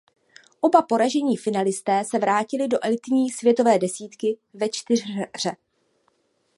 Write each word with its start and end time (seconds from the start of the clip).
Oba 0.61 0.81
poražení 0.81 1.37
finalisté 1.37 2.03
se 2.05 2.19
vrátili 2.19 2.67
do 2.67 2.77
elitní 2.81 3.29
světové 3.29 3.79
desítky 3.79 4.37
ve 4.53 4.69
čtyřhře. 4.69 5.55